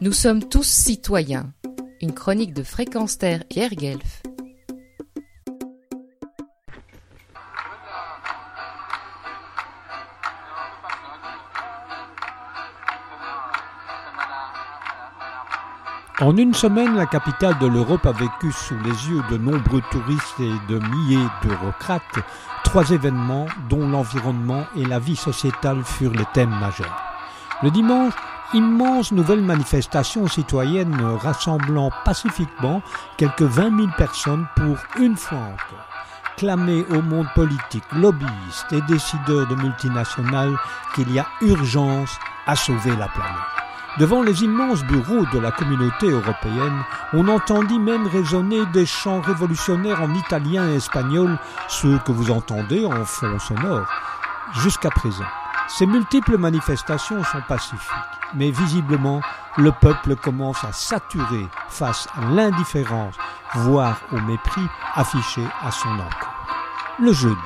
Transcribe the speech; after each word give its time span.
Nous 0.00 0.12
sommes 0.12 0.48
tous 0.48 0.62
citoyens. 0.62 1.52
Une 2.00 2.14
chronique 2.14 2.54
de 2.54 2.62
Fréquence 2.62 3.18
Terre 3.18 3.42
Pierre 3.50 3.74
Guelf. 3.74 4.22
En 16.20 16.36
une 16.36 16.54
semaine, 16.54 16.94
la 16.94 17.06
capitale 17.06 17.58
de 17.58 17.66
l'Europe 17.66 18.06
a 18.06 18.12
vécu 18.12 18.52
sous 18.52 18.78
les 18.78 19.08
yeux 19.08 19.22
de 19.32 19.36
nombreux 19.36 19.82
touristes 19.90 20.38
et 20.38 20.72
de 20.72 20.78
milliers 20.78 21.26
d'eurocrates 21.42 22.20
trois 22.62 22.90
événements 22.90 23.46
dont 23.68 23.88
l'environnement 23.88 24.64
et 24.76 24.84
la 24.84 25.00
vie 25.00 25.16
sociétale 25.16 25.82
furent 25.82 26.12
les 26.12 26.26
thèmes 26.34 26.56
majeurs. 26.60 27.02
Le 27.64 27.72
dimanche, 27.72 28.14
immense 28.54 29.12
nouvelle 29.12 29.42
manifestation 29.42 30.26
citoyenne 30.26 30.94
rassemblant 31.22 31.90
pacifiquement 32.04 32.82
quelques 33.16 33.42
20 33.42 33.76
000 33.76 33.88
personnes 33.96 34.46
pour, 34.56 34.76
une 34.98 35.16
fois 35.16 35.38
encore, 35.38 35.88
clamer 36.36 36.84
au 36.90 37.02
monde 37.02 37.28
politique, 37.34 37.84
lobbyistes 37.92 38.72
et 38.72 38.80
décideurs 38.82 39.46
de 39.48 39.54
multinationales 39.54 40.56
qu'il 40.94 41.12
y 41.12 41.18
a 41.18 41.26
urgence 41.42 42.16
à 42.46 42.56
sauver 42.56 42.96
la 42.96 43.08
planète. 43.08 43.58
Devant 43.98 44.22
les 44.22 44.44
immenses 44.44 44.84
bureaux 44.84 45.26
de 45.32 45.40
la 45.40 45.50
communauté 45.50 46.08
européenne, 46.08 46.84
on 47.12 47.26
entendit 47.26 47.80
même 47.80 48.06
résonner 48.06 48.64
des 48.66 48.86
chants 48.86 49.20
révolutionnaires 49.20 50.00
en 50.00 50.14
italien 50.14 50.68
et 50.68 50.76
espagnol, 50.76 51.36
ceux 51.66 51.98
que 52.06 52.12
vous 52.12 52.30
entendez 52.30 52.86
en 52.86 53.04
fond 53.04 53.38
sonore. 53.40 53.86
Jusqu'à 54.62 54.90
présent, 54.90 55.24
ces 55.68 55.86
multiples 55.86 56.38
manifestations 56.38 57.22
sont 57.24 57.42
pacifiques, 57.46 57.80
mais 58.34 58.50
visiblement, 58.50 59.20
le 59.56 59.70
peuple 59.72 60.16
commence 60.16 60.64
à 60.64 60.72
saturer 60.72 61.46
face 61.68 62.08
à 62.16 62.24
l'indifférence, 62.32 63.14
voire 63.54 64.00
au 64.12 64.18
mépris 64.20 64.66
affiché 64.94 65.42
à 65.62 65.70
son 65.70 65.90
encontre. 65.90 66.34
Le 66.98 67.12
jeudi, 67.12 67.36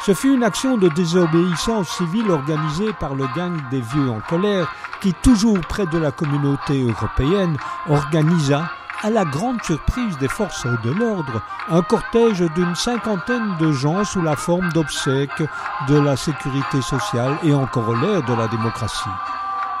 ce 0.00 0.14
fut 0.14 0.34
une 0.34 0.44
action 0.44 0.76
de 0.76 0.88
désobéissance 0.88 1.88
civile 1.88 2.30
organisée 2.30 2.92
par 2.94 3.14
le 3.14 3.26
gang 3.34 3.56
des 3.70 3.80
vieux 3.80 4.08
en 4.10 4.20
colère 4.20 4.72
qui, 5.00 5.12
toujours 5.14 5.60
près 5.60 5.86
de 5.86 5.98
la 5.98 6.12
communauté 6.12 6.82
européenne, 6.82 7.56
organisa, 7.88 8.70
à 9.06 9.10
la 9.10 9.24
grande 9.24 9.62
surprise 9.62 10.18
des 10.18 10.26
forces 10.26 10.66
de 10.66 10.90
l'ordre, 10.90 11.40
un 11.68 11.80
cortège 11.80 12.40
d'une 12.56 12.74
cinquantaine 12.74 13.56
de 13.60 13.70
gens 13.70 14.04
sous 14.04 14.20
la 14.20 14.34
forme 14.34 14.68
d'obsèques 14.72 15.44
de 15.86 15.96
la 15.96 16.16
sécurité 16.16 16.82
sociale 16.82 17.36
et 17.44 17.54
en 17.54 17.66
corollaire 17.66 18.24
de 18.24 18.34
la 18.34 18.48
démocratie. 18.48 19.16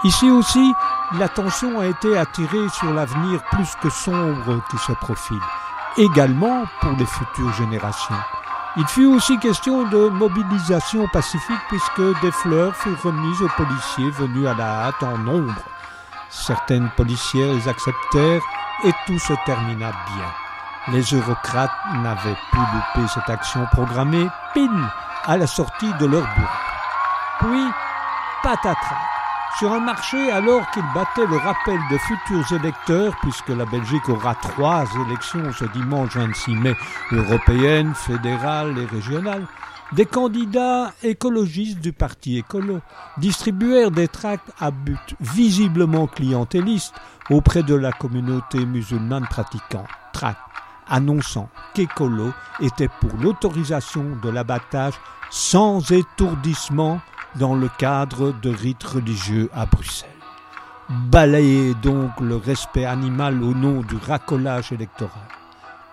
Ici 0.04 0.30
aussi, 0.30 0.72
l'attention 1.18 1.80
a 1.80 1.86
été 1.86 2.16
attirée 2.16 2.68
sur 2.68 2.94
l'avenir 2.94 3.42
plus 3.50 3.68
que 3.82 3.90
sombre 3.90 4.62
qui 4.70 4.78
se 4.78 4.92
profile, 4.92 5.42
également 5.96 6.62
pour 6.80 6.92
les 6.92 7.06
futures 7.06 7.52
générations. 7.54 8.14
Il 8.76 8.86
fut 8.86 9.06
aussi 9.06 9.40
question 9.40 9.88
de 9.88 10.08
mobilisation 10.08 11.08
pacifique 11.08 11.66
puisque 11.68 12.20
des 12.22 12.30
fleurs 12.30 12.76
furent 12.76 13.02
remises 13.02 13.42
aux 13.42 13.56
policiers 13.56 14.10
venus 14.10 14.46
à 14.46 14.54
la 14.54 14.86
hâte 14.86 15.02
en 15.02 15.18
nombre. 15.18 15.64
Certaines 16.30 16.90
policières 16.90 17.66
acceptèrent 17.66 18.42
et 18.84 18.92
tout 19.06 19.18
se 19.18 19.32
termina 19.44 19.90
bien. 19.90 20.92
Les 20.92 21.02
eurocrates 21.14 21.70
n'avaient 22.02 22.36
pu 22.52 22.58
louper 22.58 23.08
cette 23.12 23.28
action 23.28 23.66
programmée 23.72 24.28
pile 24.54 24.70
à 25.24 25.36
la 25.36 25.46
sortie 25.46 25.92
de 25.94 26.06
leur 26.06 26.22
bureau. 26.22 26.48
Puis, 27.40 27.70
patatras 28.42 29.16
sur 29.58 29.72
un 29.72 29.80
marché 29.80 30.30
alors 30.30 30.70
qu'il 30.70 30.84
battait 30.94 31.26
le 31.26 31.38
rappel 31.38 31.78
de 31.90 31.96
futurs 31.96 32.52
électeurs, 32.52 33.16
puisque 33.22 33.48
la 33.48 33.64
Belgique 33.64 34.08
aura 34.08 34.34
trois 34.34 34.84
élections 35.06 35.50
ce 35.52 35.64
dimanche 35.66 36.14
26 36.14 36.54
mai, 36.56 36.76
européennes, 37.10 37.94
fédérales 37.94 38.78
et 38.78 38.84
régionales, 38.84 39.46
des 39.92 40.06
candidats 40.06 40.92
écologistes 41.02 41.80
du 41.80 41.92
parti 41.92 42.38
écolo 42.38 42.80
distribuèrent 43.18 43.90
des 43.90 44.08
tracts 44.08 44.52
à 44.58 44.70
but 44.70 45.14
visiblement 45.20 46.06
clientéliste 46.06 46.94
auprès 47.30 47.62
de 47.62 47.74
la 47.74 47.92
communauté 47.92 48.64
musulmane 48.66 49.26
pratiquante. 49.28 49.86
Tracts 50.12 50.40
annonçant 50.88 51.48
qu'écolo 51.74 52.32
était 52.60 52.88
pour 53.00 53.12
l'autorisation 53.20 54.16
de 54.22 54.28
l'abattage 54.28 54.94
sans 55.30 55.90
étourdissement 55.90 57.00
dans 57.36 57.54
le 57.54 57.68
cadre 57.78 58.32
de 58.32 58.50
rites 58.50 58.84
religieux 58.84 59.50
à 59.52 59.66
Bruxelles. 59.66 60.10
Balayez 60.88 61.74
donc 61.74 62.20
le 62.20 62.36
respect 62.36 62.84
animal 62.84 63.42
au 63.42 63.52
nom 63.54 63.82
du 63.82 63.96
racolage 63.96 64.70
électoral. 64.72 65.28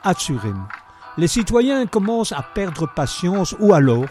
Assurément, 0.03 0.67
les 1.17 1.27
citoyens 1.27 1.85
commencent 1.85 2.31
à 2.31 2.41
perdre 2.41 2.87
patience 2.87 3.55
ou 3.59 3.73
alors 3.73 4.05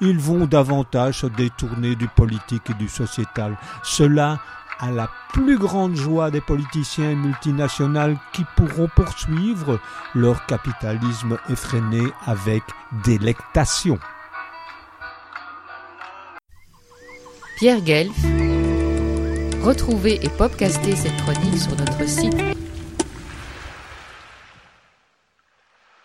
ils 0.00 0.18
vont 0.18 0.46
davantage 0.46 1.20
se 1.20 1.26
détourner 1.26 1.96
du 1.96 2.06
politique 2.08 2.70
et 2.70 2.74
du 2.74 2.88
sociétal. 2.88 3.56
Cela 3.82 4.38
à 4.78 4.90
la 4.90 5.08
plus 5.32 5.58
grande 5.58 5.94
joie 5.94 6.30
des 6.30 6.42
politiciens 6.42 7.14
multinationaux 7.14 8.16
qui 8.32 8.44
pourront 8.56 8.88
poursuivre 8.94 9.80
leur 10.14 10.44
capitalisme 10.46 11.38
effréné 11.48 12.02
avec 12.26 12.62
délectation. 13.04 13.98
Pierre 17.56 17.80
Guelf. 17.80 18.12
Retrouvez 19.62 20.24
et 20.24 20.28
podcastez 20.28 20.94
cette 20.94 21.16
chronique 21.22 21.58
sur 21.58 21.74
notre 21.74 22.06
site 22.06 22.36